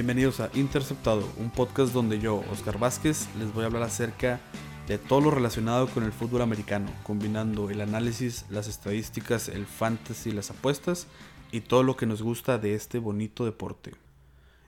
[0.00, 4.40] Bienvenidos a Interceptado, un podcast donde yo, Oscar Vázquez, les voy a hablar acerca
[4.88, 10.32] de todo lo relacionado con el fútbol americano, combinando el análisis, las estadísticas, el fantasy,
[10.32, 11.06] las apuestas
[11.52, 13.92] y todo lo que nos gusta de este bonito deporte.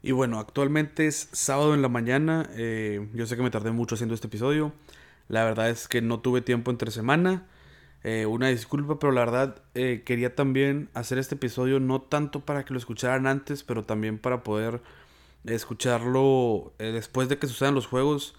[0.03, 3.95] Y bueno, actualmente es sábado en la mañana, eh, yo sé que me tardé mucho
[3.95, 4.75] haciendo este episodio,
[5.29, 7.47] la verdad es que no tuve tiempo entre semana,
[8.05, 12.65] eh, una disculpa, pero la verdad eh, quería también hacer este episodio no tanto para
[12.67, 14.83] que lo escucharan antes, pero también para poder
[15.45, 18.35] escucharlo eh, después de que sucedan los juegos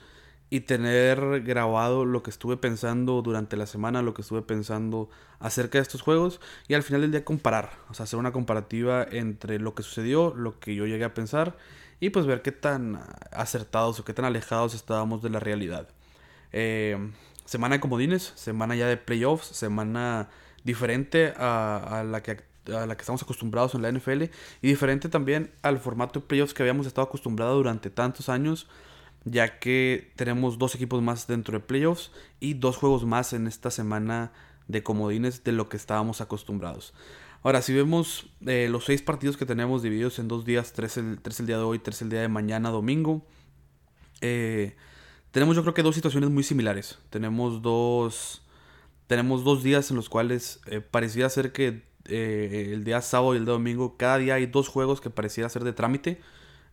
[0.50, 5.80] y tener grabado lo que estuve pensando durante la semana, lo que estuve pensando acerca
[5.80, 9.60] de estos juegos y al final del día comparar, o sea, hacer una comparativa entre
[9.60, 11.58] lo que sucedió, lo que yo llegué a pensar
[12.00, 13.00] y pues ver qué tan
[13.32, 15.88] acertados o qué tan alejados estábamos de la realidad.
[16.52, 16.98] Eh,
[17.46, 20.30] semana de comodines, semana ya de playoffs, semana
[20.64, 24.24] diferente a, la que a la que estamos acostumbrados en la NFL
[24.62, 28.68] y diferente también al formato de playoffs que habíamos estado acostumbrados durante tantos años,
[29.26, 33.72] ya que tenemos dos equipos más dentro de playoffs y dos juegos más en esta
[33.72, 34.32] semana
[34.68, 36.94] de comodines de lo que estábamos acostumbrados.
[37.44, 41.20] Ahora, si vemos eh, los seis partidos que tenemos divididos en dos días, tres el,
[41.22, 43.26] tres el día de hoy, tres el día de mañana, domingo,
[44.22, 44.78] eh,
[45.32, 47.00] tenemos yo creo que dos situaciones muy similares.
[47.10, 48.44] Tenemos dos,
[49.08, 53.38] tenemos dos días en los cuales eh, parecía ser que eh, el día sábado y
[53.38, 56.22] el día domingo, cada día hay dos juegos que pareciera ser de trámite.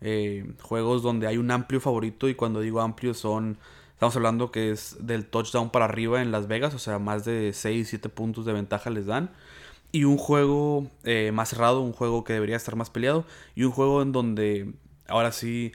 [0.00, 3.58] Eh, juegos donde hay un amplio favorito y cuando digo amplio son,
[3.92, 7.52] estamos hablando que es del touchdown para arriba en Las Vegas, o sea, más de
[7.52, 9.30] 6, 7 puntos de ventaja les dan.
[9.92, 10.88] Y un juego
[11.32, 13.24] más cerrado, un juego que debería estar más peleado
[13.56, 14.72] y un juego en donde
[15.08, 15.72] ahora sí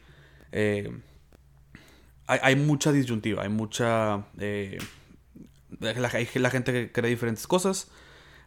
[2.27, 4.25] hay, mucha disyuntiva, hay mucha...
[4.39, 4.77] Eh,
[5.79, 7.89] la, la, gente que cree diferentes cosas.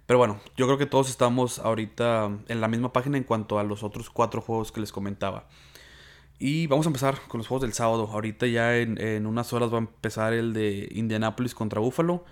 [0.09, 3.63] Pero bueno, yo creo que todos estamos ahorita en la misma página en cuanto a
[3.63, 5.47] los otros cuatro juegos que les comentaba.
[6.39, 8.09] Y vamos a empezar con los juegos del sábado.
[8.11, 12.25] Ahorita ya en, unas horas va a empezar el de Indianapolis contra Buffalo.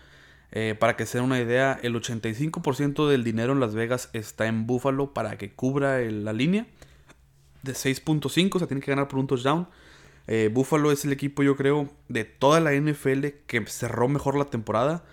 [0.52, 4.46] Eh, para que se den una idea, el 85% del dinero en Las Vegas está
[4.46, 6.66] en Buffalo para que cubra la línea
[7.62, 8.58] de 6.5.
[8.58, 9.68] Se tiene que ganar por un touchdown.
[10.28, 14.46] Eh, Buffalo es el equipo, yo creo, de toda la NFL que cerró mejor la
[14.46, 15.04] temporada.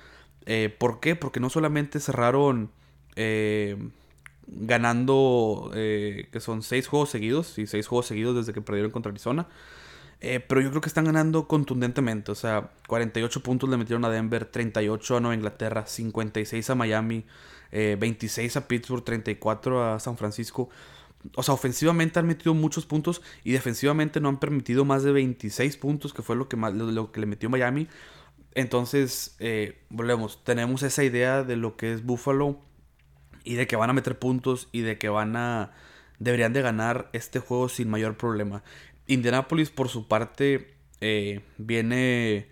[0.45, 1.15] Eh, ¿Por qué?
[1.15, 2.71] Porque no solamente cerraron
[3.15, 3.77] eh,
[4.47, 9.47] ganando, que son seis juegos seguidos, y seis juegos seguidos desde que perdieron contra Arizona.
[10.19, 12.31] pero yo creo que están ganando contundentemente.
[12.31, 17.25] O sea, 48 puntos le metieron a Denver, 38 a Nueva Inglaterra, 56 a Miami,
[17.71, 20.69] 26 a Pittsburgh, 34 a San Francisco
[21.35, 25.77] o sea, ofensivamente han metido muchos puntos y defensivamente no han permitido más de 26
[25.77, 27.87] puntos, que fue lo que, lo, que le metió Miami.
[28.55, 32.59] Entonces, eh, volvemos, tenemos esa idea de lo que es Buffalo
[33.43, 35.71] y de que van a meter puntos y de que van a...
[36.19, 38.63] deberían de ganar este juego sin mayor problema.
[39.07, 42.49] Indianapolis, por su parte, eh, viene...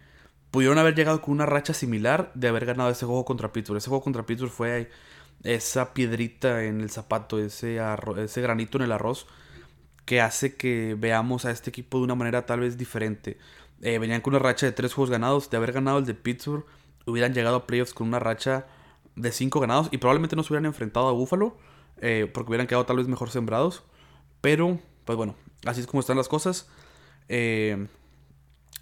[0.49, 3.77] Pudieron haber llegado con una racha similar de haber ganado ese juego contra Pittsburgh.
[3.77, 4.89] Ese juego contra Pittsburgh fue
[5.43, 7.79] esa piedrita en el zapato, ese,
[8.17, 9.27] ese granito en el arroz,
[10.05, 13.37] que hace que veamos a este equipo de una manera tal vez diferente.
[13.81, 16.65] Eh, venían con una racha de tres juegos ganados, de haber ganado el de Pittsburgh,
[17.05, 18.67] hubieran llegado a playoffs con una racha
[19.15, 21.57] de cinco ganados y probablemente no se hubieran enfrentado a Buffalo,
[21.97, 23.83] eh, porque hubieran quedado tal vez mejor sembrados.
[24.41, 26.69] Pero, pues bueno, así es como están las cosas.
[27.27, 27.87] Eh,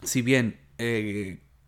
[0.03, 0.59] si bien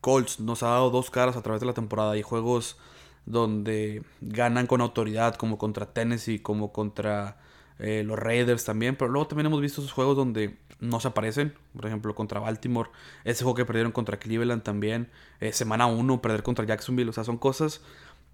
[0.01, 2.77] Colts nos ha dado dos caras a través de la temporada y juegos
[3.25, 7.37] donde ganan con autoridad, como contra Tennessee, como contra
[7.81, 8.95] eh, los Raiders también.
[8.95, 11.53] Pero luego también hemos visto esos juegos donde no se aparecen.
[11.73, 12.89] Por ejemplo, contra Baltimore,
[13.23, 15.09] ese juego que perdieron contra Cleveland también.
[15.39, 17.09] Eh, semana 1, perder contra Jacksonville.
[17.09, 17.81] O sea, son cosas.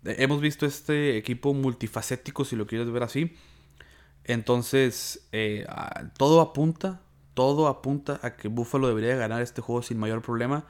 [0.05, 3.35] Eh, hemos visto este equipo multifacético, si lo quieres ver así.
[4.25, 5.29] Entonces,
[6.17, 6.99] todo apunta,
[7.33, 10.65] todo apunta a que Buffalo debería ganar este juego sin mayor problema.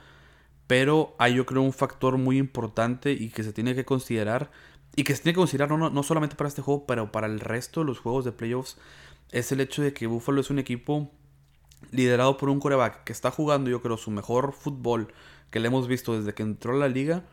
[0.67, 4.51] Pero hay yo creo un factor muy importante y que se tiene que considerar.
[4.97, 7.39] Y que se tiene que considerar no, no solamente para este juego, pero para el
[7.39, 8.77] resto de los juegos de playoffs.
[9.31, 11.11] Es el hecho de que Buffalo es un equipo
[11.91, 15.13] liderado por un coreback que está jugando yo creo su mejor fútbol
[15.51, 17.23] que le hemos visto desde que entró a la liga.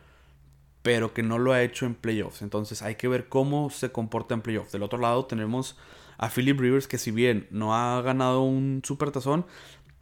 [0.83, 2.43] Pero que no lo ha hecho en playoffs.
[2.43, 4.71] Entonces hay que ver cómo se comporta en playoffs.
[4.71, 5.79] Del otro lado tenemos
[6.19, 9.47] a Philip Rivers que si bien no ha ganado un super tazón,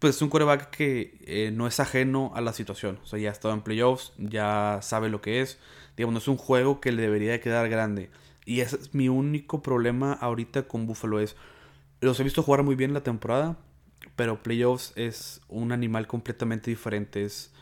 [0.01, 2.99] pues es un coreback que eh, no es ajeno a la situación.
[3.05, 5.61] O sea, ya ha estado en playoffs, ya sabe lo que es.
[5.97, 8.11] Digamos, no es un juego que le debería quedar grande.
[8.45, 11.21] Y ese es mi único problema ahorita con Buffalo.
[11.21, 11.37] Es,
[12.01, 13.57] los he visto jugar muy bien la temporada,
[14.17, 17.25] pero playoffs es un animal completamente diferente.
[17.25, 17.53] Es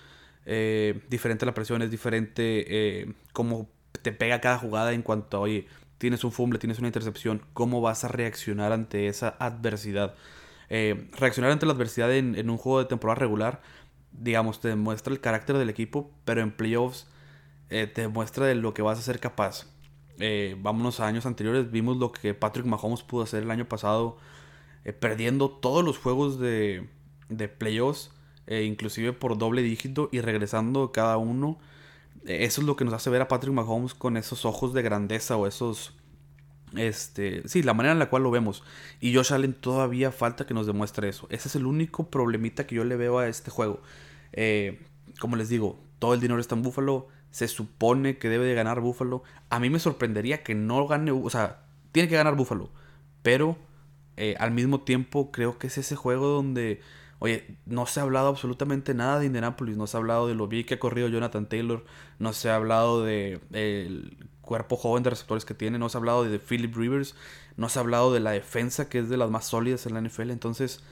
[0.47, 3.69] eh, diferente la presión, es diferente eh, cómo
[4.03, 5.67] te pega cada jugada en cuanto a, oye,
[5.99, 10.15] tienes un fumble, tienes una intercepción, cómo vas a reaccionar ante esa adversidad.
[10.71, 13.61] Eh, reaccionar ante la adversidad en, un juego de temporada regular,
[14.13, 17.07] digamos, te demuestra el carácter del equipo, pero en playoffs
[17.71, 19.67] eh, te demuestra de lo que vas a ser capaz.
[20.19, 24.19] Eh, vámonos a años anteriores, vimos lo que Patrick Mahomes pudo hacer el año pasado,
[24.99, 26.89] perdiendo todos los juegos de,
[27.29, 28.11] de playoffs,
[28.49, 31.59] inclusive por doble dígito y regresando cada uno.
[32.25, 35.37] Eso es lo que nos hace ver a Patrick Mahomes con esos ojos de grandeza
[35.37, 35.95] o esos
[36.77, 38.63] este, sí, la manera en la cual lo vemos.
[39.01, 41.27] Y Josh Allen todavía falta que nos demuestre eso.
[41.31, 43.81] Ese es el único problemita que yo le veo a este juego.
[44.33, 44.81] Eh,
[45.19, 47.09] como les digo, todo el dinero está en Buffalo.
[47.31, 49.23] Se supone que debe de ganar Buffalo.
[49.49, 51.11] A mí me sorprendería que no gane.
[51.13, 51.63] O sea,
[51.93, 52.71] tiene que ganar Buffalo.
[53.23, 53.57] Pero
[54.17, 56.81] eh, al mismo tiempo creo que es ese juego donde.
[57.19, 59.77] Oye, no se ha hablado absolutamente nada de Indianapolis.
[59.77, 61.85] No se ha hablado de lo bien que ha corrido Jonathan Taylor.
[62.19, 63.41] No se ha hablado de
[64.51, 65.79] cuerpo joven de receptores que tiene.
[65.79, 67.15] No se ha hablado de Philip Rivers.
[67.57, 70.01] No se ha hablado de la defensa, que es de las más sólidas en la
[70.01, 70.31] NFL.
[70.31, 70.83] Entonces,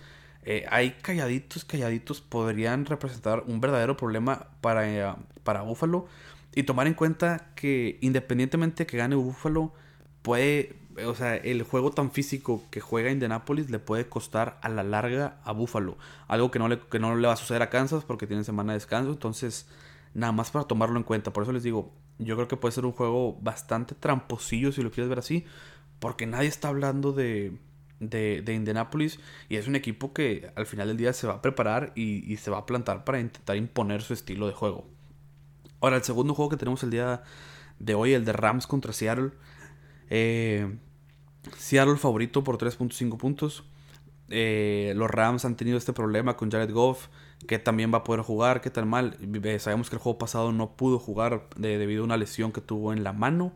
[0.45, 5.15] eh, hay calladitos, calladitos podrían representar un verdadero problema para, eh,
[5.45, 6.07] para Buffalo.
[6.55, 9.73] Y tomar en cuenta que independientemente que gane Buffalo,
[10.23, 10.75] puede,
[11.07, 15.37] o sea, el juego tan físico que juega Indianapolis le puede costar a la larga
[15.45, 15.97] a Buffalo.
[16.27, 18.73] Algo que no le, que no le va a suceder a Kansas porque tienen semana
[18.73, 19.11] de descanso.
[19.11, 19.69] Entonces,
[20.15, 21.33] nada más para tomarlo en cuenta.
[21.33, 24.91] Por eso les digo, yo creo que puede ser un juego bastante tramposillo si lo
[24.91, 25.45] quieres ver así.
[25.99, 27.59] Porque nadie está hablando de,
[28.01, 29.19] de, de Indianapolis.
[29.49, 32.51] Y es un equipo que al final del día se va a preparar y, se
[32.51, 34.87] va a plantar para intentar imponer su estilo de juego.
[35.81, 37.23] Ahora, el segundo juego que tenemos el día
[37.79, 39.31] de hoy, el de Rams contra Seattle.
[40.11, 40.77] Eh,
[41.57, 43.65] Seattle favorito por 3.5 puntos.
[44.31, 47.09] Eh, los Rams han tenido este problema con Jared Goff
[47.47, 49.17] que también va a poder jugar, qué tan mal.
[49.59, 53.05] Sabemos que el juego pasado no pudo jugar debido a una lesión que tuvo en
[53.05, 53.53] la mano.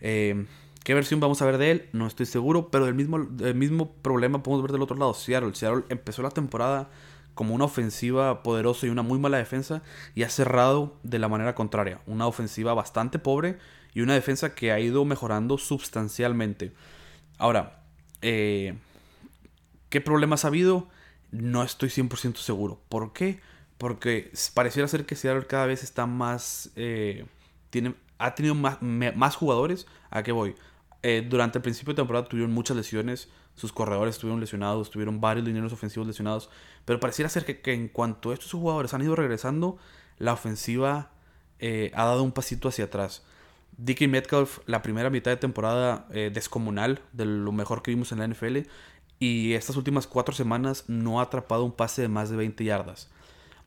[0.00, 0.46] Eh,
[0.88, 1.88] ¿Qué versión vamos a ver de él?
[1.92, 5.12] No estoy seguro, pero el mismo, el mismo problema podemos ver del otro lado.
[5.12, 5.54] Seattle.
[5.54, 6.88] Seattle empezó la temporada
[7.34, 9.82] como una ofensiva poderosa y una muy mala defensa
[10.14, 12.00] y ha cerrado de la manera contraria.
[12.06, 13.58] Una ofensiva bastante pobre
[13.92, 16.72] y una defensa que ha ido mejorando sustancialmente.
[17.36, 17.82] Ahora,
[18.22, 18.78] eh,
[19.90, 20.88] ¿qué problemas ha habido?
[21.32, 22.80] No estoy 100% seguro.
[22.88, 23.40] ¿Por qué?
[23.76, 26.70] Porque pareciera ser que Seattle cada vez está más...
[26.76, 27.26] Eh,
[27.68, 29.86] tiene, ha tenido más, más jugadores.
[30.08, 30.54] ¿A qué voy?
[31.02, 33.28] Eh, durante el principio de temporada tuvieron muchas lesiones.
[33.54, 34.90] Sus corredores estuvieron lesionados.
[34.90, 36.50] Tuvieron varios lineros ofensivos lesionados.
[36.84, 39.78] Pero pareciera ser que, en cuanto estos jugadores han ido regresando,
[40.18, 41.10] la ofensiva
[41.58, 43.24] eh, ha dado un pasito hacia atrás.
[43.76, 48.26] Dickie Metcalf, la primera mitad de temporada descomunal, de lo mejor que vimos en la
[48.26, 48.68] NFL.
[49.20, 53.08] Y estas últimas cuatro semanas no ha atrapado un pase de más de 20 yardas.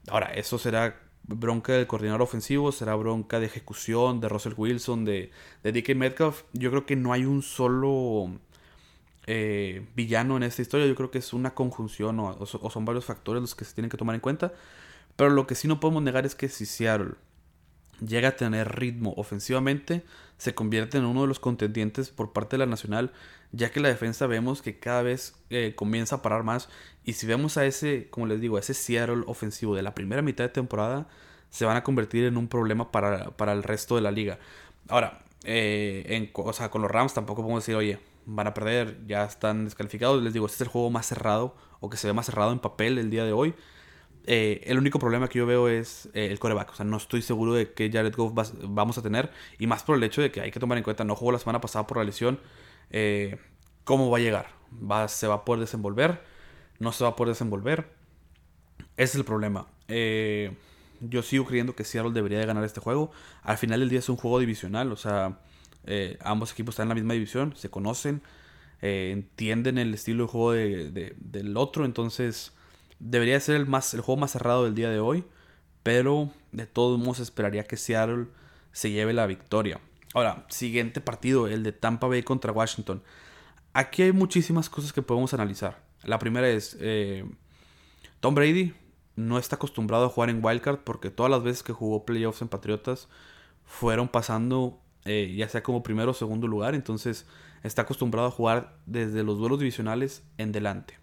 [0.10, 5.32] Ahora, eso será bronca del coordinador ofensivo, será bronca de ejecución de Russell Wilson, de,
[5.64, 6.44] de DK Metcalf.
[6.54, 8.32] Yo creo que no hay un solo
[9.28, 10.88] eh, villano en esta historia.
[10.88, 13.90] Yo creo que es una conjunción o, o, son varios factores los que se tienen
[13.90, 14.54] que tomar en cuenta.
[15.16, 17.16] Pero lo que sí no podemos negar es que si Seattle
[18.06, 20.04] llega a tener ritmo ofensivamente,
[20.38, 23.12] se convierte en uno de los contendientes por parte de la Nacional,
[23.52, 26.70] ya que la defensa vemos que cada vez eh, comienza a parar más.
[27.06, 30.22] Y si vemos a ese, como les digo, a ese Seattle ofensivo de la primera
[30.22, 31.08] mitad de temporada,
[31.50, 34.40] se van a convertir en un problema para, el resto de la liga.
[34.88, 39.06] Ahora, eh, en, o sea, con los Rams tampoco podemos decir, oye, van a perder,
[39.06, 40.24] ya están descalificados.
[40.24, 42.60] Les digo, este es el juego más cerrado, o que se ve más cerrado en
[42.60, 43.54] papel el día de hoy.
[44.26, 46.72] Eh, el único problema que yo veo es eh, el coreback.
[46.72, 49.32] O sea, no estoy seguro de que Jared Goff vamos a tener.
[49.60, 51.40] Y más por el hecho de que hay que tomar en cuenta, no jugó la
[51.40, 52.40] semana pasada por la lesión.
[52.92, 53.38] Eh,
[53.84, 54.48] ¿Cómo va a llegar?
[54.72, 56.22] ¿Va, ¿Se va a poder desenvolver?
[56.80, 57.90] ¿No se va a poder desenvolver?
[58.98, 59.68] Ese es el problema.
[59.88, 63.12] yo sigo creyendo que Seattle debería de ganar este juego.
[63.44, 64.92] Al final del día es un juego divisional.
[64.92, 65.40] O sea,
[66.24, 67.56] ambos equipos están en la misma división.
[67.56, 68.22] Se conocen.
[68.82, 71.86] entienden el estilo de juego del otro.
[71.86, 72.54] Entonces
[73.04, 75.26] Debería ser el, más, el juego más cerrado del día de hoy.
[75.84, 78.28] Pero de todos modos esperaría que Seattle
[78.72, 79.82] se lleve la victoria.
[80.14, 83.02] Ahora, siguiente partido, el de Tampa Bay contra Washington.
[83.74, 85.82] Aquí hay muchísimas cosas que podemos analizar.
[86.04, 87.26] La primera es, eh,
[88.20, 88.76] Tom Brady
[89.16, 92.50] no está acostumbrado a jugar en Wildcard porque todas las veces que jugó playoffs en
[92.50, 93.08] Patriotas
[93.66, 96.76] fueron pasando eh, ya sea como primero o segundo lugar.
[96.76, 97.26] Entonces
[97.64, 100.98] está acostumbrado a jugar desde los duelos divisionales en delante.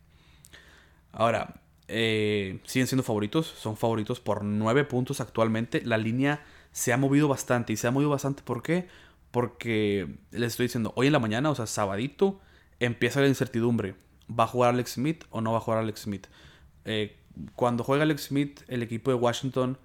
[1.13, 3.47] Ahora, eh, siguen siendo favoritos.
[3.47, 5.83] Son favoritos por 9 puntos actualmente.
[5.85, 7.73] La línea se ha movido bastante.
[7.73, 8.89] Y se ha movido bastante, ¿por qué?
[9.31, 12.41] Porque les estoy diciendo, hoy en la mañana, o sea, sabadito,
[12.81, 13.95] empieza la incertidumbre.
[14.29, 16.27] ¿Va a jugar Alex Smith o no va a jugar Alex Smith?
[16.85, 17.17] Eh,
[17.55, 19.79] cuando juega Alex Smith, el equipo de Washington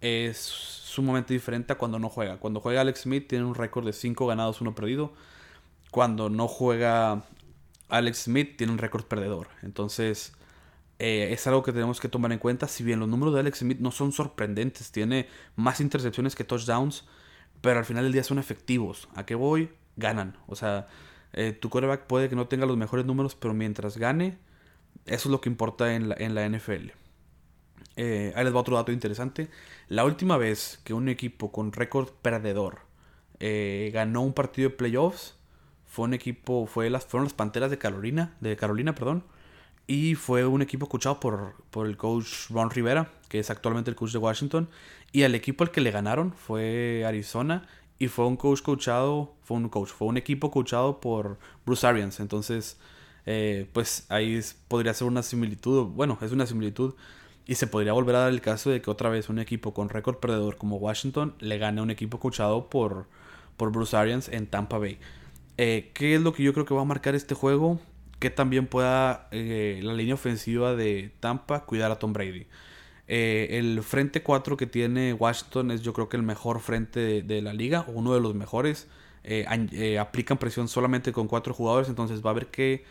[0.00, 2.38] es sumamente diferente a cuando no juega.
[2.38, 5.12] Cuando juega Alex Smith tiene un récord de 5 ganados, 1 perdido.
[5.90, 7.24] Cuando no juega
[7.88, 9.48] Alex Smith tiene un récord perdedor.
[9.62, 10.32] Entonces,
[10.98, 12.68] eh, es algo que tenemos que tomar en cuenta.
[12.68, 17.04] Si bien los números de Alex Smith no son sorprendentes, tiene más intercepciones que touchdowns,
[17.60, 19.08] pero al final del día son efectivos.
[19.14, 19.70] ¿A qué voy?
[19.96, 20.36] Ganan.
[20.46, 20.88] O sea,
[21.32, 24.38] eh, tu quarterback puede que no tenga los mejores números, pero mientras gane,
[25.06, 26.90] eso es lo que importa en la, en la NFL.
[27.96, 29.48] Eh, ahí les va otro dato interesante.
[29.88, 32.86] La última vez que un equipo con récord perdedor
[33.92, 35.36] ganó un partido de playoffs
[35.86, 39.24] fue un equipo, fueron las Panteras de Carolina, de Carolina, perdón,
[39.88, 43.96] y fue un equipo coachado por, por el coach Ron Rivera, que es actualmente el
[43.96, 44.68] coach de Washington.
[45.12, 47.66] Y el equipo al que le ganaron fue Arizona.
[47.98, 52.20] Y fue un coach coachado, fue un coach, fue un equipo coachado por Bruce Arians.
[52.20, 52.76] Entonces,
[53.24, 55.86] eh, pues ahí podría ser una similitud.
[55.86, 56.94] Bueno, es una similitud.
[57.46, 59.88] Y se podría volver a dar el caso de que otra vez un equipo con
[59.88, 63.06] récord perdedor como Washington le gane a un equipo coachado por,
[63.56, 64.98] por Bruce Arians en Tampa Bay.
[65.56, 67.80] Eh, ¿Qué es lo que yo creo que va a marcar este juego?
[68.18, 72.46] Que también pueda eh, la línea ofensiva de Tampa cuidar a Tom Brady.
[73.06, 77.42] Eh, el frente 4 que tiene Washington es yo creo que el mejor frente de,
[77.42, 78.88] la liga, uno de los mejores.
[79.24, 82.84] Eh, aplican presión solamente con cuatro jugadores, entonces va a haber que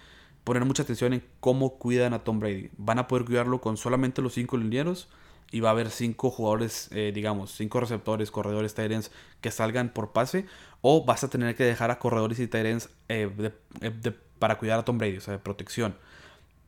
[0.43, 2.69] poner mucha atención en cómo cuidan a Tom Brady.
[2.77, 5.09] Van a poder cuidarlo con solamente los cinco linieros
[5.51, 9.05] y va a haber cinco jugadores, digamos, cinco receptores, corredores, tight
[9.41, 10.45] que salgan por pase,
[10.81, 14.97] o vas a tener que dejar a corredores y de, de para cuidar a Tom
[14.97, 15.95] Brady, o sea, de protección.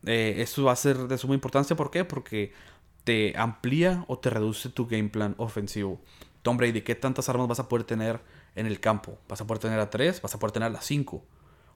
[0.05, 2.05] Eh, eso va a ser de suma importancia, ¿por qué?
[2.05, 2.53] Porque
[3.03, 5.99] te amplía o te reduce tu game plan ofensivo.
[6.41, 8.19] Tom Brady, ¿qué tantas armas vas a poder tener
[8.55, 9.17] en el campo?
[9.27, 10.21] ¿Vas a poder tener a 3?
[10.21, 11.23] ¿Vas a poder tener a 5?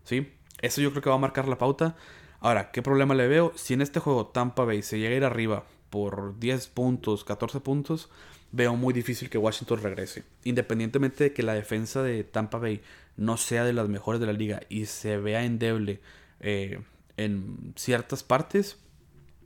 [0.04, 0.34] ¿Sí?
[0.62, 1.96] Eso yo creo que va a marcar la pauta.
[2.40, 3.52] Ahora, ¿qué problema le veo?
[3.56, 7.60] Si en este juego Tampa Bay se llega a ir arriba por 10 puntos, 14
[7.60, 8.10] puntos,
[8.54, 10.24] veo muy difícil que Washington regrese.
[10.44, 12.82] Independientemente de que la defensa de Tampa Bay
[13.18, 16.00] no sea de las mejores de la liga y se vea endeble
[16.40, 16.80] eh,
[17.18, 18.78] en ciertas partes,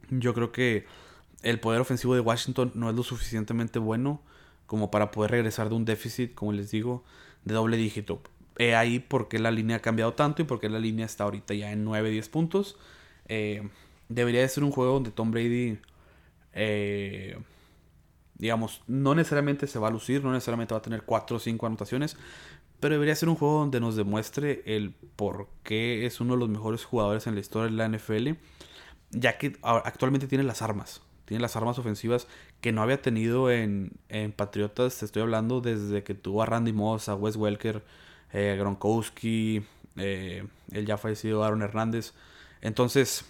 [0.10, 0.86] yo creo que
[1.42, 4.22] el poder ofensivo de Washington no es lo suficientemente bueno
[4.66, 7.06] como para poder regresar de un déficit, como les digo,
[7.46, 8.22] de doble dígito.
[8.58, 11.72] He ahí porque la línea ha cambiado tanto y porque la línea está ahorita ya
[11.72, 12.78] en 9-10 puntos.
[13.30, 13.70] Eh,
[14.10, 15.80] debería de ser un juego donde Tom Brady,
[16.52, 17.38] eh,
[18.38, 21.66] digamos, no necesariamente se va a lucir, no necesariamente va a tener 4 o 5
[21.66, 22.18] anotaciones,
[22.80, 26.50] pero debería ser un juego donde nos demuestre el por qué es uno de los
[26.50, 28.40] mejores jugadores en la historia de la NFL.
[29.12, 31.02] Ya que actualmente tiene las armas.
[31.26, 32.28] Tiene las armas ofensivas
[32.62, 35.00] que no había tenido en, en Patriotas.
[35.00, 37.84] Te estoy hablando desde que tuvo a Randy Moss, a Wes Welker,
[38.32, 39.64] eh, Gronkowski,
[39.96, 42.14] eh, el ya fallecido Aaron Hernández.
[42.62, 43.26] Entonces,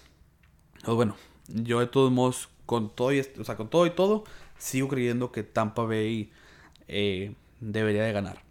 [0.83, 1.15] pues bueno,
[1.47, 4.25] yo de todos modos, con todo y, o sea, con todo, y todo,
[4.57, 6.31] sigo creyendo que Tampa Bay
[6.87, 8.43] eh, debería de ganar.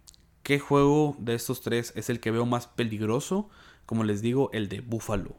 [0.43, 3.49] ¿Qué juego de estos tres es el que veo más peligroso?
[3.85, 5.31] Como les digo, el de Buffalo.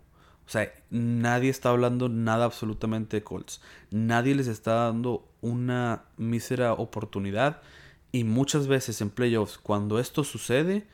[0.46, 3.60] O sea, nadie está hablando nada absolutamente de Colts.
[3.90, 7.60] Nadie les está dando una mísera oportunidad.
[8.12, 10.86] Y muchas veces en playoffs, cuando esto sucede,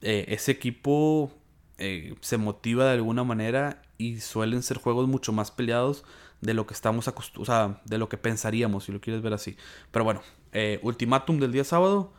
[0.00, 1.30] eh, ese equipo
[1.76, 6.04] eh, se motiva de alguna manera y suelen ser juegos mucho más peleados
[6.40, 9.32] de lo que estamos acostumbrados, o sea, de lo que pensaríamos, si lo quieres ver
[9.32, 9.56] así.
[9.90, 12.12] Pero bueno, eh, ultimátum del día sábado.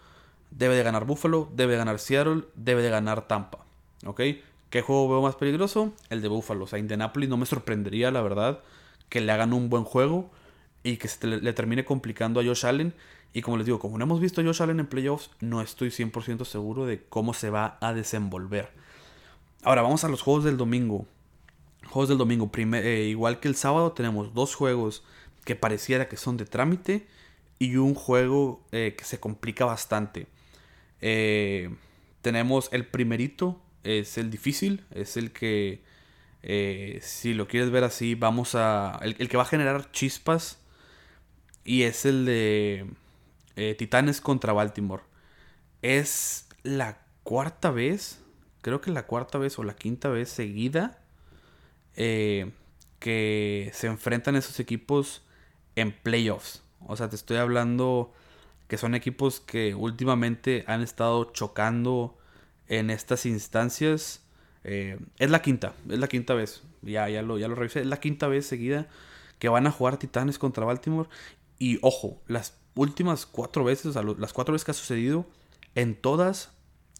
[0.52, 3.60] Debe de ganar Buffalo, debe de ganar Seattle, debe de ganar Tampa.
[4.06, 4.22] ¿Ok?
[4.70, 5.94] ¿Qué juego veo más peligroso?
[6.10, 6.66] El de Buffalo.
[6.66, 8.60] O sea, Indianapolis no me sorprendería, la verdad,
[9.10, 10.32] que le hagan un buen juego
[10.84, 12.94] y que se le, termine complicando a Josh Allen.
[13.34, 15.90] Y como les digo, como no hemos visto a Josh Allen en playoffs, no estoy
[15.90, 18.72] 100% seguro de cómo se va a desenvolver.
[19.64, 21.06] Ahora vamos a los juegos del domingo.
[21.89, 22.50] Juegos del domingo.
[22.55, 25.03] Eh, igual que el sábado, tenemos dos juegos
[25.43, 27.08] que pareciera que son de trámite
[27.58, 30.27] y un juego eh, que se complica bastante.
[31.01, 31.74] Eh,
[32.22, 35.81] tenemos el primerito, es el difícil, es el que,
[37.01, 39.00] si lo quieres ver así, vamos a...
[39.01, 40.60] El, que va a generar chispas
[41.63, 42.86] y es el de
[43.77, 45.03] Titanes contra Baltimore.
[45.81, 48.22] Es la cuarta vez,
[48.62, 50.99] creo que la cuarta vez o la quinta vez seguida
[51.96, 55.24] que se enfrentan esos equipos
[55.75, 56.63] en playoffs.
[56.86, 58.13] O sea, te estoy hablando
[58.67, 62.17] que son equipos que últimamente han estado chocando
[62.67, 64.22] en estas instancias.
[64.63, 66.63] Eh, es la quinta, es la quinta vez.
[66.81, 67.81] Ya, ya, lo, ya lo revisé.
[67.81, 68.88] Es la quinta vez seguida
[69.39, 71.10] que van a jugar Titanes contra Baltimore.
[71.58, 75.25] Y ojo, las últimas cuatro veces, o sea, las cuatro veces que ha sucedido,
[75.75, 76.51] en todas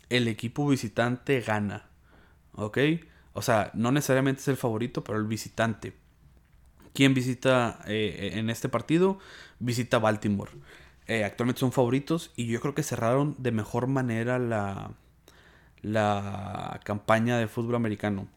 [0.10, 1.90] el equipo visitante gana.
[2.54, 2.80] ¿Ok?
[3.40, 5.94] O sea, no necesariamente es el favorito, pero el visitante.
[6.94, 9.18] ¿Quién visita eh, en este partido?
[9.60, 10.52] Visita Baltimore.
[11.08, 14.92] Eh, actualmente son favoritos y yo creo que cerraron de mejor manera la,
[15.82, 18.28] la campaña de fútbol americano.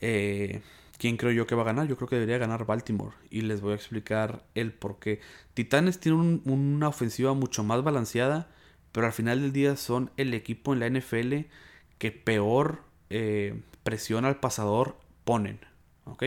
[0.00, 0.62] Eh,
[0.96, 1.86] ¿quién creo yo que va a ganar?
[1.86, 3.14] Yo creo que debería ganar Baltimore.
[3.28, 5.20] Y les voy a explicar el por qué.
[5.52, 8.48] Titanes tiene una ofensiva mucho más balanceada,
[8.92, 11.50] pero al final del día son el equipo en la NFL
[11.98, 15.60] que peor eh, presión al pasador ponen.
[16.04, 16.24] ¿Ok?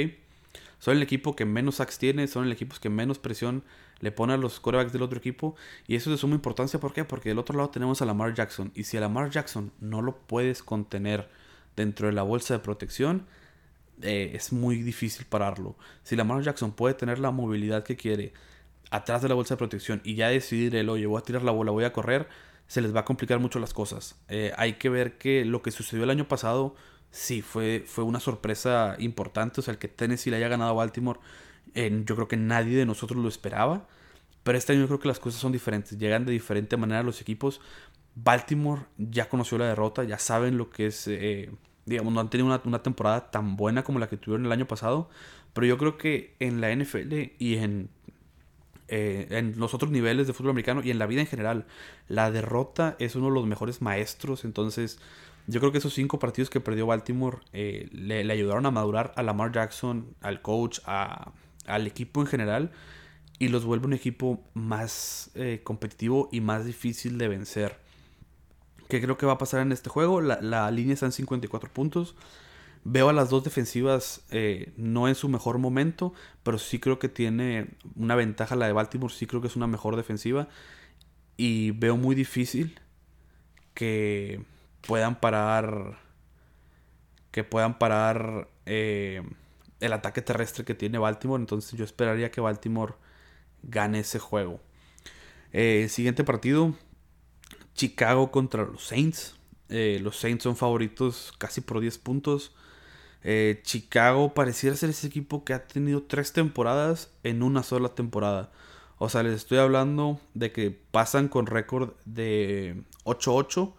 [0.80, 3.64] Son el equipo que menos sacks tiene, son el equipo que menos presión
[4.00, 5.56] le pone a los corebacks del otro equipo.
[5.88, 6.80] Y eso es de suma importancia.
[6.80, 7.06] ¿Por qué?
[7.06, 8.72] Porque del otro lado tenemos a Lamar Jackson.
[8.76, 11.30] Y si a Lamar Jackson no lo puedes contener
[11.76, 13.26] dentro de la bolsa de protección,
[14.02, 15.78] eh, es muy difícil pararlo.
[16.04, 18.34] Si Lamar Jackson puede tener la movilidad que quiere
[18.92, 21.52] atrás de la bolsa de protección y ya decidir el, oye, voy a tirar la
[21.52, 22.28] bola, voy a correr,
[22.68, 24.16] se les va a complicar mucho las cosas.
[24.28, 26.76] Eh, hay que ver que lo que sucedió el año pasado,
[27.14, 29.62] sí, fue, fue una sorpresa importante.
[29.62, 31.20] O sea, el que Tennessee le haya ganado a Baltimore,
[31.76, 33.88] yo creo que nadie de nosotros lo esperaba.
[34.44, 35.98] Pero este año yo creo que las cosas son diferentes.
[35.98, 37.62] Llegan de diferente manera los equipos.
[38.16, 41.50] Baltimore ya conoció la derrota, ya saben lo que es, eh,
[41.86, 45.10] digamos, no han tenido una, temporada tan buena como la que tuvieron el año pasado.
[45.54, 47.90] Pero yo creo que en la NFL y en,
[48.88, 51.66] eh, en los otros niveles de fútbol americano y en la vida en general,
[52.08, 54.46] la derrota es uno de los mejores maestros.
[54.46, 55.00] Entonces,
[55.48, 59.24] yo creo que esos cinco partidos que perdió Baltimore eh, le, ayudaron a madurar a
[59.24, 62.72] Lamar Jackson, al coach, al equipo en general
[63.40, 67.78] y los vuelve un equipo más eh, competitivo y más difícil de vencer.
[68.88, 70.22] ¿Qué creo que va a pasar en este juego?
[70.22, 72.16] La, línea está en 54 puntos.
[72.86, 77.10] Veo a las dos defensivas eh, no en su mejor momento, pero sí creo que
[77.10, 80.48] tiene una ventaja la de Baltimore, sí creo que es una mejor defensiva.
[81.36, 82.80] Y veo muy difícil
[83.74, 84.44] que
[84.88, 86.00] puedan parar.
[87.32, 89.24] Que puedan parar eh,
[89.80, 91.42] el ataque terrestre que tiene Baltimore.
[91.42, 92.94] Entonces yo esperaría que Baltimore
[93.64, 94.60] gane ese juego.
[95.52, 96.74] Eh, siguiente partido,
[97.74, 99.36] Chicago contra los Saints.
[99.70, 102.56] Eh, los Saints son favoritos casi por 10 puntos.
[103.64, 108.52] Chicago pareciera ser ese equipo que ha tenido tres temporadas en una sola temporada.
[108.98, 113.74] O sea, les estoy hablando de que pasan con récord de 8-8.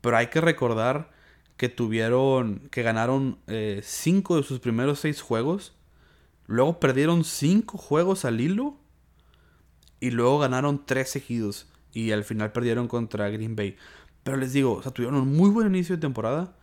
[0.00, 1.10] Pero hay que recordar
[1.56, 5.74] que tuvieron, que ganaron 5 de sus primeros 6 juegos.
[6.46, 8.78] Luego perdieron 5 juegos al hilo
[10.00, 13.76] y luego ganaron tres seguidos y al final perdieron contra Green Bay.
[14.22, 16.54] Pero les digo, o sea, tuvieron un muy buen inicio de temporada.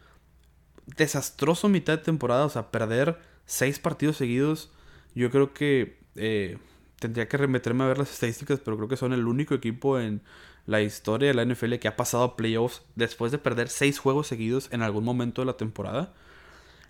[0.97, 4.71] Desastroso mitad de temporada, o sea, perder seis partidos seguidos.
[5.15, 6.57] Yo creo que eh,
[6.99, 10.21] tendría que remeterme a ver las estadísticas, pero creo que son el único equipo en
[10.65, 14.27] la historia de la NFL que ha pasado a playoffs después de perder seis juegos
[14.27, 16.13] seguidos en algún momento de la temporada.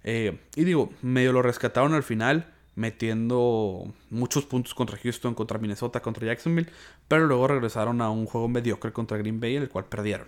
[0.03, 6.01] Eh, y digo, medio lo rescataron al final metiendo muchos puntos contra Houston, contra Minnesota,
[6.01, 6.69] contra Jacksonville,
[7.07, 10.27] pero luego regresaron a un juego mediocre contra Green Bay, en el cual perdieron.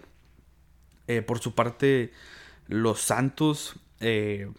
[1.07, 2.11] Eh, por su parte,
[2.67, 4.51] los Santos, eh,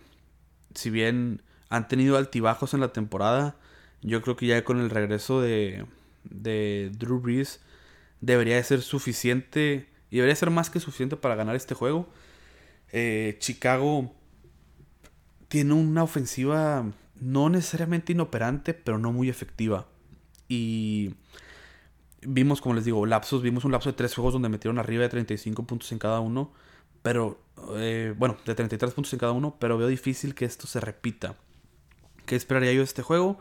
[0.75, 3.57] si bien han tenido altibajos en la temporada,
[4.03, 5.87] yo creo que ya con el regreso de,
[6.25, 7.61] de Drew Brees
[8.20, 12.09] debería de ser suficiente y debería ser más que suficiente para ganar este juego.
[12.92, 14.12] Eh, Chicago
[15.48, 16.85] tiene una ofensiva
[17.20, 19.87] no necesariamente inoperante, pero no muy efectiva.
[20.48, 21.14] Y
[22.22, 25.09] vimos, como les digo, lapsos, vimos un lapso de tres juegos donde metieron arriba de
[25.09, 26.52] 35 puntos en cada uno,
[27.02, 27.40] pero,
[27.76, 31.37] eh, bueno, de 33 puntos en cada uno, pero veo difícil que esto se repita.
[32.26, 33.38] ¿Qué esperaría yo de este juego?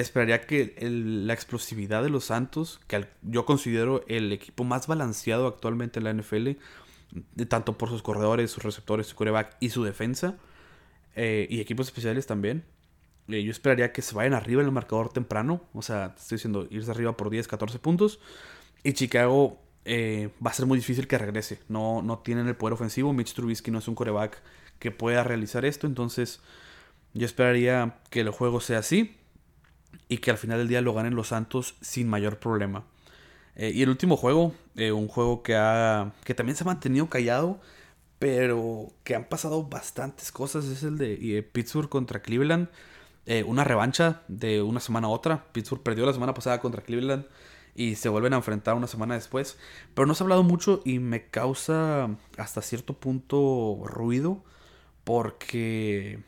[0.00, 5.98] Esperaría que la explosividad de los Santos, que yo considero el equipo más balanceado actualmente
[6.00, 6.50] en la NFL,
[7.48, 10.38] tanto por sus corredores, sus receptores, su coreback y su defensa,
[11.16, 12.64] eh, y equipos especiales también,
[13.28, 15.62] eh, yo esperaría que se vayan arriba en el marcador temprano.
[15.72, 18.20] O sea, estoy diciendo irse arriba por 10, 14 puntos.
[18.82, 21.60] Y Chicago eh, va a ser muy difícil que regrese.
[21.68, 23.12] No, no tienen el poder ofensivo.
[23.12, 24.42] Mitch Trubisky no es un coreback
[24.78, 25.86] que pueda realizar esto.
[25.86, 26.40] Entonces,
[27.14, 29.16] yo esperaría que el juego sea así.
[30.10, 32.84] Y que al final del día lo ganen los Santos sin mayor problema.
[33.56, 37.58] Eh, y el último juego, un juego que, ha, que también se ha mantenido callado,
[38.18, 42.68] pero que han pasado bastantes cosas, es el de Pittsburgh contra Cleveland.
[43.26, 45.44] Eh, una revancha de una semana a otra.
[45.52, 47.26] Pittsburgh perdió la semana pasada contra Cleveland
[47.74, 49.56] y se vuelven a enfrentar una semana después.
[49.94, 54.42] Pero no se ha hablado mucho y me causa hasta cierto punto ruido
[55.04, 56.20] porque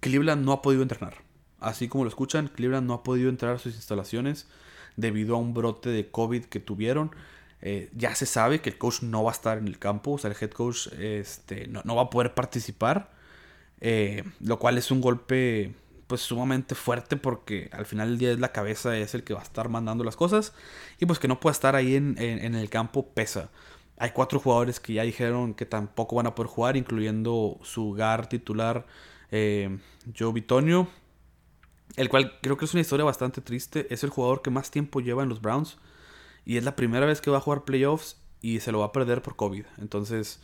[0.00, 1.21] Cleveland no ha podido entrenar.
[1.62, 4.46] Así como lo escuchan, Cleveland no ha podido entrar a sus instalaciones
[4.96, 7.14] debido a un brote de COVID que tuvieron.
[7.60, 10.18] Eh, ya se sabe que el coach no va a estar en el campo, o
[10.18, 13.12] sea, el head coach este, no, va a poder participar,
[13.80, 15.72] eh, lo cual es un golpe
[16.08, 19.40] pues sumamente fuerte porque al final del día es la cabeza, es el que va
[19.40, 20.52] a estar mandando las cosas
[20.98, 23.50] y pues que no pueda estar ahí en, el campo pesa.
[23.96, 28.28] Hay cuatro jugadores que ya dijeron que tampoco van a poder jugar, incluyendo su GAR
[28.28, 28.86] titular
[29.34, 29.78] Eh,
[30.14, 30.88] Joe Bitonio,
[31.96, 33.86] el cual creo que es una historia bastante triste.
[33.90, 35.76] Es el jugador que más tiempo lleva en los Browns.
[36.44, 38.92] Y es la primera vez que va a jugar playoffs y se lo va a
[38.92, 39.64] perder por COVID.
[39.78, 40.40] Entonces,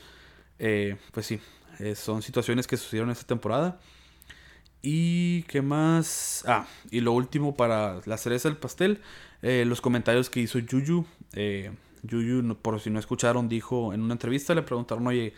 [0.59, 1.41] eh, pues sí,
[1.81, 3.81] eh, son situaciones que sucedieron esta temporada.
[4.81, 6.45] Y qué más.
[6.47, 9.01] Ah, y lo último para la cereza del pastel.
[9.43, 11.05] Eh, los comentarios que hizo Yuyu.
[12.03, 15.35] Yuyu, por si no escucharon, dijo en una entrevista, le preguntaron, oye,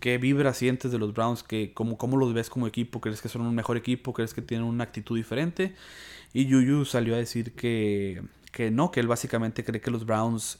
[0.00, 1.42] ¿qué vibra sientes de los Browns?
[1.42, 3.00] ¿Qué, cómo, ¿Cómo los ves como equipo?
[3.00, 4.12] ¿Crees que son un mejor equipo?
[4.12, 5.74] ¿Crees que tienen una actitud diferente?
[6.32, 10.58] Y Yuyu salió a decir que, que no, que él básicamente cree que los Browns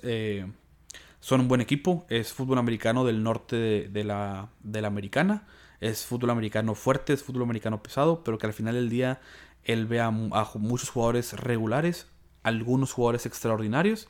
[1.20, 2.06] son un buen equipo.
[2.08, 5.46] Es fútbol americano del norte de, la, de la americana.
[5.80, 9.20] Es fútbol americano fuerte, es fútbol americano pesado, pero que al final del día
[9.64, 12.06] él ve a, muchos jugadores regulares,
[12.42, 14.08] algunos jugadores extraordinarios,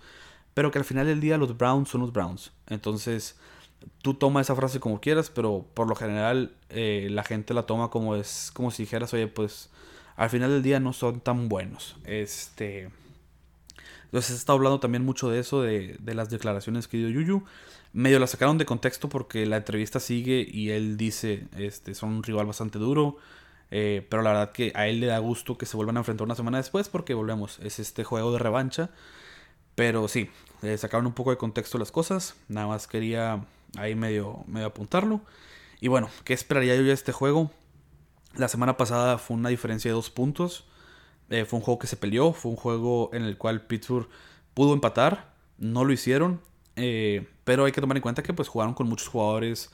[0.54, 2.52] pero que al final del día los Browns son los Browns.
[2.66, 3.38] Entonces,
[4.02, 7.90] tú toma esa frase como quieras, pero por lo general eh, la gente la toma
[7.90, 9.70] como es como si dijeras, oye, pues
[10.16, 11.96] al final del día no son tan buenos.
[12.04, 12.90] Este,
[14.04, 17.44] entonces está hablando también mucho de eso, de, las declaraciones que dio Yuyu.
[17.92, 22.22] Medio la sacaron de contexto porque la entrevista sigue y él dice, este, son un
[22.22, 23.16] rival bastante duro.
[23.72, 26.24] Eh, pero la verdad que a él le da gusto que se vuelvan a enfrentar
[26.24, 28.90] una semana después porque volvemos, es este juego de revancha.
[29.74, 30.30] Pero sí,
[30.76, 32.36] sacaron un poco de contexto las cosas.
[32.48, 33.44] Nada más quería
[33.76, 35.20] ahí medio, medio apuntarlo.
[35.80, 37.50] Y bueno, ¿qué esperaría yo de este juego?
[38.36, 40.66] La semana pasada fue una diferencia de dos puntos.
[41.30, 44.08] Eh, fue un juego que se peleó, fue un juego en el cual Pittsburgh
[44.52, 46.40] pudo empatar, no lo hicieron,
[46.74, 49.70] eh, pero hay que tomar en cuenta que pues jugaron con muchos jugadores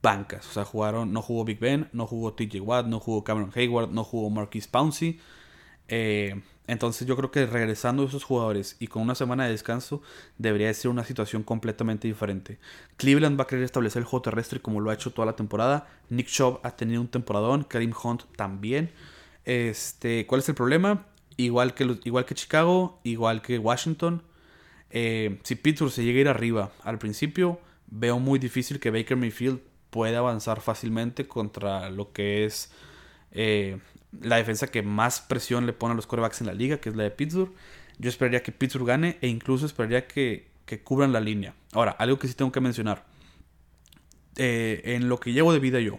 [0.00, 3.50] bancas, o sea, jugaron, no jugó Big Ben, no jugó TJ Watt, no jugó Cameron
[3.54, 5.20] Hayward, no jugó Marquis Pouncey.
[5.94, 10.00] Eh, entonces yo creo que regresando esos jugadores y con una semana de descanso
[10.38, 12.58] debería ser una situación completamente diferente.
[12.96, 15.86] Cleveland va a querer establecer el juego terrestre como lo ha hecho toda la temporada.
[16.08, 18.90] Nick Chubb ha tenido un temporadón, Karim Hunt también.
[19.44, 21.04] Este, ¿Cuál es el problema?
[21.36, 24.22] Igual que, igual que Chicago, igual que Washington.
[24.88, 29.18] Eh, si Pittsburgh se llega a ir arriba al principio, veo muy difícil que Baker
[29.18, 32.72] Mayfield pueda avanzar fácilmente contra lo que es
[33.32, 33.78] eh,
[34.20, 36.96] la defensa que más presión le pone a los corebacks en la liga, que es
[36.96, 37.52] la de Pittsburgh.
[37.98, 41.54] Yo esperaría que Pittsburgh gane e incluso esperaría que, que cubran la línea.
[41.72, 43.04] Ahora, algo que sí tengo que mencionar.
[44.36, 45.98] Eh, en lo que llevo de vida yo,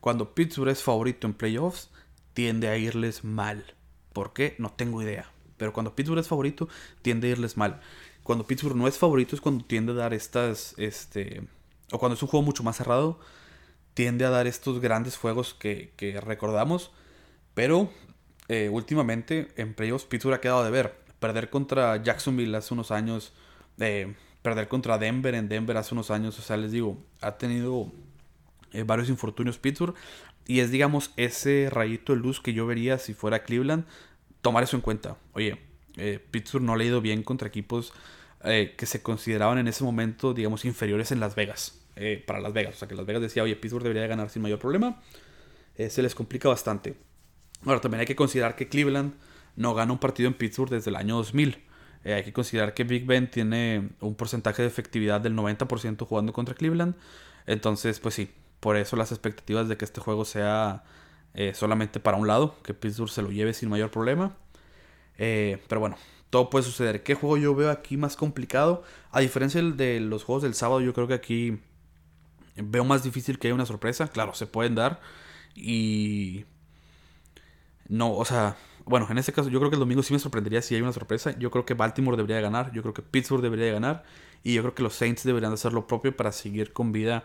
[0.00, 1.90] cuando Pittsburgh es favorito en playoffs,
[2.34, 3.64] tiende a irles mal.
[4.12, 4.54] ¿Por qué?
[4.58, 5.30] No tengo idea.
[5.56, 6.68] Pero cuando Pittsburgh es favorito,
[7.02, 7.80] tiende a irles mal.
[8.22, 11.42] Cuando Pittsburgh no es favorito es cuando tiende a dar estas, este,
[11.90, 13.18] o cuando es un juego mucho más cerrado,
[13.98, 15.90] tiende a dar estos grandes juegos que,
[16.22, 16.92] recordamos.
[17.54, 17.90] Pero
[18.46, 20.94] eh, últimamente en playoffs Pittsburgh ha quedado de ver.
[21.18, 23.32] Perder contra Jacksonville hace unos años,
[23.80, 27.90] eh, perder contra Denver en Denver hace unos años, o sea, les digo, ha tenido
[28.72, 29.96] eh, varios infortunios Pittsburgh.
[30.46, 33.84] Y es, digamos, ese rayito de luz que yo vería si fuera Cleveland,
[34.42, 35.16] tomar eso en cuenta.
[35.32, 35.58] Oye,
[36.30, 37.92] Pittsburgh no ha ido bien contra equipos
[38.44, 41.80] que se consideraban en ese momento, digamos, inferiores en Las Vegas.
[42.00, 42.76] Eh, para Las Vegas.
[42.76, 45.00] O sea, que Las Vegas decía, oye, Pittsburgh debería ganar sin mayor problema.
[45.76, 46.96] se les complica bastante.
[47.64, 49.14] Ahora, también hay que considerar que Cleveland
[49.56, 51.64] no gana un partido en Pittsburgh desde el año 2000.
[52.04, 56.54] hay que considerar que Big Ben tiene un porcentaje de efectividad del 90% jugando contra
[56.54, 56.94] Cleveland.
[57.46, 58.30] Entonces, pues sí,
[58.60, 60.84] por eso las expectativas de que este juego sea
[61.34, 64.36] eh, solamente para un lado, que Pittsburgh se lo lleve sin mayor problema.
[65.18, 65.96] Eh, pero bueno,
[66.30, 67.02] todo puede suceder.
[67.02, 68.82] ¿Qué juego yo veo aquí más complicado?
[69.10, 71.60] A diferencia de los juegos del sábado, yo creo que aquí
[72.62, 74.08] veo más difícil que haya una sorpresa.
[74.08, 75.00] Claro, se pueden dar.
[75.54, 76.44] Y...
[77.88, 78.56] No, o sea,
[78.88, 80.92] bueno, en este caso yo creo que el domingo sí me sorprendería si hay una
[80.92, 81.38] sorpresa.
[81.38, 84.04] Yo creo que Baltimore debería ganar, yo creo que Pittsburgh debería ganar
[84.42, 87.24] y yo creo que los Saints deberían hacer lo propio para seguir con vida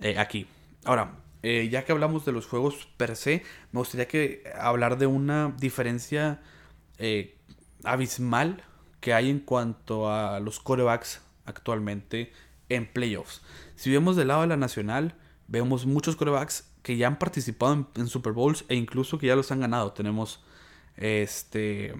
[0.00, 0.46] eh, aquí.
[0.84, 5.06] Ahora, eh, ya que hablamos de los juegos per se, me gustaría que hablar de
[5.06, 6.40] una diferencia
[6.98, 7.36] eh,
[7.84, 8.64] abismal
[9.00, 12.32] que hay en cuanto a los corebacks actualmente
[12.68, 13.42] en playoffs.
[13.76, 15.14] Si vemos del lado de la nacional,
[15.46, 19.50] vemos muchos corebacks que ya han participado en, Super Bowls e incluso que ya los
[19.52, 19.92] han ganado.
[19.92, 20.42] Tenemos
[20.96, 21.94] este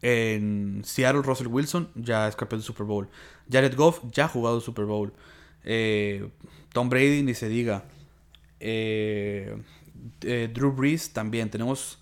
[0.00, 3.08] en Seattle Russell Wilson ya es campeón de Super Bowl.
[3.50, 5.12] Jared Goff ya ha jugado Super Bowl.
[5.64, 6.28] Eh,
[6.72, 7.84] Tom Brady ni se diga.
[8.60, 9.56] Eh,
[10.22, 11.50] eh, Drew Brees también.
[11.50, 11.98] Tenemos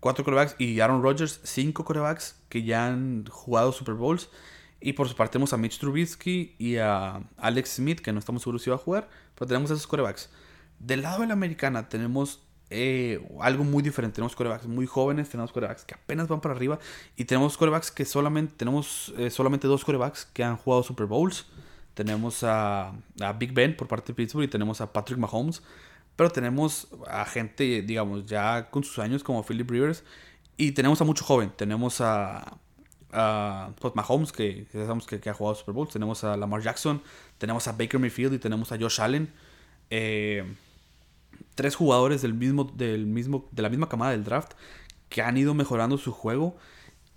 [0.00, 4.28] cuatro corebacks y Aaron Rodgers, cinco corebacks que ya han jugado Super Bowls.
[4.82, 8.42] Y por su parte tenemos a Mitch Trubisky y a Alex Smith, que no estamos
[8.42, 10.30] seguros si va a jugar, pero tenemos esos corebacks.
[10.78, 14.16] Del lado de la americana tenemos eh, algo muy diferente.
[14.16, 16.78] Tenemos corebacks muy jóvenes, tenemos corebacks que apenas van para arriba
[17.16, 21.46] y tenemos corebacks que solamente, tenemos solamente dos corebacks que han jugado Super Bowls.
[21.94, 25.62] tenemos a, a, Big Ben por parte de Pittsburgh y tenemos a Patrick Mahomes.
[26.16, 30.04] Pero tenemos a gente, digamos, ya con sus años como Philip Rivers.
[30.56, 31.52] Y tenemos a mucho joven.
[31.56, 32.58] Tenemos a,
[33.12, 35.88] a pues, Mahomes, que ya sabemos que, ha jugado Super Bowl.
[35.88, 37.02] Tenemos a Lamar Jackson.
[37.38, 39.32] Tenemos a Baker Mayfield y tenemos a Josh Allen.
[39.90, 40.44] Eh,
[41.54, 44.52] tres jugadores del mismo, del mismo, de la misma camada del draft
[45.08, 46.56] que han ido mejorando su juego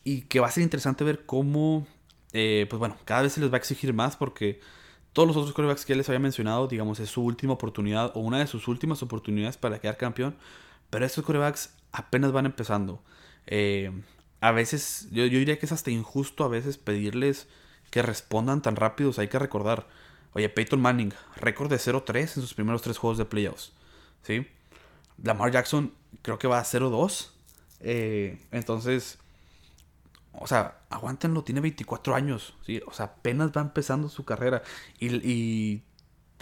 [0.03, 1.88] y que va a ser interesante ver cómo,
[2.34, 4.60] eh, pues bueno, cada vez se les va a exigir más porque
[5.13, 8.39] todos los otros quarterbacks que les había mencionado, digamos, es su última oportunidad o una
[8.39, 10.36] de sus últimas oportunidades para quedar campeón,
[10.89, 13.01] pero estos quarterbacks apenas van empezando.
[13.47, 13.91] Eh,
[14.41, 17.48] a veces, yo, yo, diría que es hasta injusto a veces pedirles
[17.89, 19.12] que respondan tan rápido.
[19.17, 19.88] hay que recordar,
[20.34, 23.74] oye, Peyton Manning, récord de 0-3 en sus primeros tres juegos de playoffs.
[24.24, 24.48] ¿Sí?
[25.24, 27.30] Lamar Jackson creo que va a 0-2.
[27.82, 29.19] Eh, entonces,
[30.34, 32.82] o sea, aguántenlo, tiene 24 años, ¿sí?
[32.88, 34.63] O sea, apenas va empezando su carrera
[35.00, 35.82] y,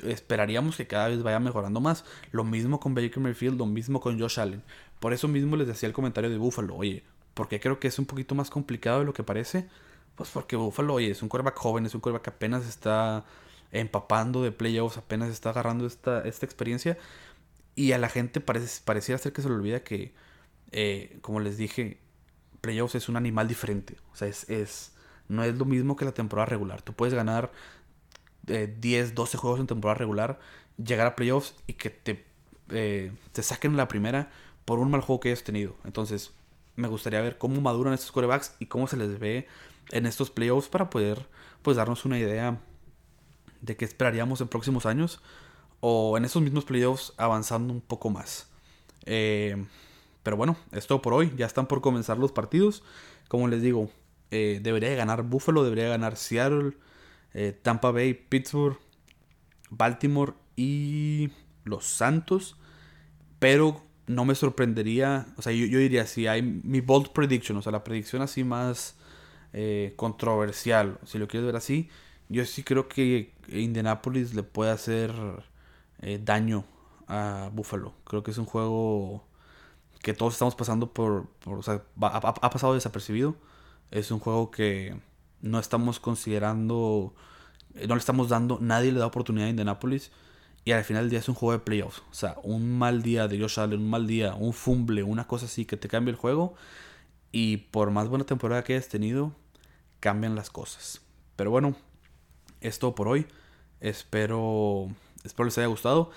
[0.03, 2.03] esperaríamos que cada vez vaya mejorando más.
[2.31, 4.63] Lo mismo con Baker Mayfield, lo mismo con Josh Allen.
[4.99, 7.03] Por eso mismo les decía el comentario de Buffalo, oye,
[7.33, 9.67] ¿por qué creo que es un poquito más complicado de lo que parece?
[10.15, 13.25] Pues porque Buffalo, oye, es un quarterback joven, es un quarterback que apenas está
[13.71, 16.97] empapando de playoffs, apenas está agarrando esta, esta experiencia.
[17.75, 20.13] Y a la gente parece, pareciera ser que se le olvida que,
[20.71, 21.99] eh, como les dije,
[22.61, 23.97] playoffs es un animal diferente.
[24.13, 24.93] O sea, es, es,
[25.27, 26.81] no es lo mismo que la temporada regular.
[26.83, 27.51] Tú puedes ganar
[28.43, 30.39] 10, eh, 12 juegos en temporada regular,
[30.77, 32.25] llegar a playoffs y que te,
[32.69, 34.31] eh, te saquen la primera
[34.65, 35.75] por un mal juego que hayas tenido.
[35.83, 36.31] Entonces,
[36.75, 39.47] me gustaría ver cómo maduran estos corebacks y cómo se les ve
[39.91, 41.27] en estos playoffs para poder
[41.61, 42.59] pues darnos una idea
[43.61, 45.21] de qué esperaríamos en próximos años
[45.79, 48.49] o en esos mismos playoffs avanzando un poco más.
[49.05, 49.65] Eh,
[50.23, 51.33] pero bueno, es todo por hoy.
[51.35, 52.83] Ya están por comenzar los partidos.
[53.27, 53.89] Como les digo,
[54.31, 56.77] eh, debería ganar Buffalo, debería ganar Seattle,
[57.33, 58.77] eh, Tampa Bay, Pittsburgh,
[59.69, 61.31] Baltimore y
[61.65, 62.57] los Santos.
[63.39, 67.71] Pero no me sorprendería, o sea, yo, diría, si hay mi bold prediction, o sea,
[67.71, 68.95] la predicción así más
[69.53, 71.89] eh, controversial, si lo quieres ver así,
[72.29, 75.11] yo sí creo que Indianapolis le puede hacer
[76.21, 76.65] daño
[77.07, 77.93] a Buffalo.
[78.05, 79.23] Creo que es un juego
[80.01, 83.35] que todos estamos pasando por, o sea, ha, pasado desapercibido.
[83.91, 84.95] Es un juego que
[85.41, 87.13] no estamos considerando,
[87.75, 90.11] eh, no le estamos dando, nadie le da oportunidad a Indianapolis.
[90.65, 92.01] Y al final del día es un juego de playoffs.
[92.09, 95.45] O sea, un mal día de Josh Allen, un mal día, un fumble, una cosa
[95.45, 96.55] así que te cambia el juego.
[97.31, 99.33] Y por más buena temporada que hayas tenido,
[99.99, 101.01] cambian las cosas.
[101.35, 101.75] Pero bueno,
[102.61, 103.27] es todo por hoy.
[103.81, 104.87] Espero,
[105.23, 106.11] espero les haya gustado.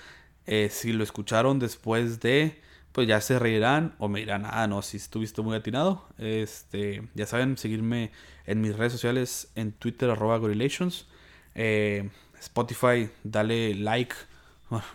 [0.45, 2.61] Eh, si lo escucharon después de
[2.97, 6.07] pues ya se reirán o me dirán, ah, no, si estuviste muy atinado.
[6.17, 8.11] Este, ya saben, seguirme
[8.47, 11.05] en mis redes sociales, en Twitter, arroba Gorilations.
[11.53, 14.15] Eh, Spotify, dale like,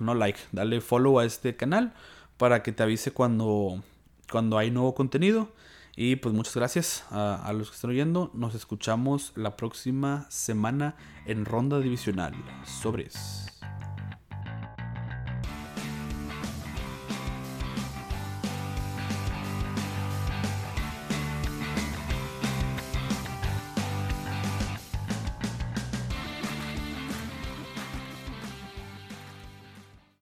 [0.00, 1.92] no like, dale follow a este canal
[2.36, 3.82] para que te avise cuando,
[4.30, 5.48] cuando hay nuevo contenido.
[5.94, 8.30] Y pues muchas gracias a, a, los que están oyendo.
[8.32, 12.34] Nos escuchamos la próxima semana en ronda divisional.
[12.64, 13.51] Sobres.